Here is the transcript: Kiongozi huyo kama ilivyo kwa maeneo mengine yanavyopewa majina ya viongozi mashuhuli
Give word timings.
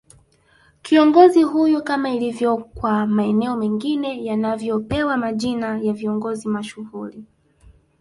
Kiongozi 0.81 1.43
huyo 1.43 1.81
kama 1.81 2.09
ilivyo 2.13 2.57
kwa 2.57 3.07
maeneo 3.07 3.55
mengine 3.55 4.25
yanavyopewa 4.25 5.17
majina 5.17 5.79
ya 5.83 5.93
viongozi 5.93 6.47
mashuhuli 6.47 7.25